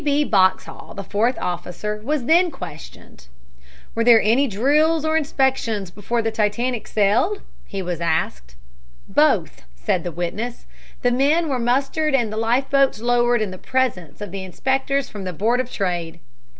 B. 0.03 0.23
Boxhall, 0.23 0.95
the 0.95 1.03
fourth 1.03 1.37
officer, 1.39 2.01
was 2.03 2.25
then 2.25 2.49
questioned. 2.49 3.27
"Were 3.93 4.03
there 4.03 4.19
any 4.19 4.47
drills 4.47 5.05
or 5.05 5.11
any 5.15 5.19
inspection 5.21 5.85
before 5.93 6.23
the 6.23 6.31
Titanic 6.31 6.87
sailed?" 6.87 7.43
he 7.67 7.83
was 7.83 8.01
asked. 8.01 8.55
"Both," 9.07 9.61
said 9.75 10.03
the 10.03 10.11
witness. 10.11 10.65
"The 11.03 11.11
men 11.11 11.49
were 11.49 11.59
mustered 11.59 12.15
and 12.15 12.33
the 12.33 12.37
life 12.37 12.67
boats 12.71 12.99
lowered 12.99 13.43
in 13.43 13.51
the 13.51 13.59
presence 13.59 14.21
of 14.21 14.31
the 14.31 14.43
inspectors 14.43 15.07
from 15.07 15.23
the 15.23 15.33
Board 15.33 15.59
of 15.59 15.69
Trade." 15.71 16.19